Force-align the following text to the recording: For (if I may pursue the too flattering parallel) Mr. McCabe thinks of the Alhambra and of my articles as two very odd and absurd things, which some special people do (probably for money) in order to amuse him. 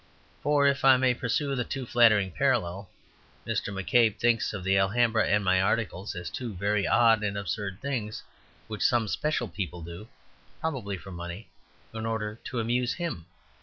For 0.41 0.65
(if 0.65 0.83
I 0.83 0.97
may 0.97 1.13
pursue 1.13 1.53
the 1.53 1.63
too 1.63 1.85
flattering 1.85 2.31
parallel) 2.31 2.89
Mr. 3.45 3.67
McCabe 3.71 4.17
thinks 4.17 4.51
of 4.51 4.63
the 4.63 4.75
Alhambra 4.75 5.27
and 5.27 5.35
of 5.35 5.41
my 5.43 5.61
articles 5.61 6.15
as 6.15 6.31
two 6.31 6.55
very 6.55 6.87
odd 6.87 7.21
and 7.21 7.37
absurd 7.37 7.77
things, 7.83 8.23
which 8.65 8.81
some 8.81 9.07
special 9.07 9.47
people 9.47 9.83
do 9.83 10.07
(probably 10.59 10.97
for 10.97 11.11
money) 11.11 11.49
in 11.93 12.07
order 12.07 12.39
to 12.45 12.59
amuse 12.59 12.93
him. 12.95 13.27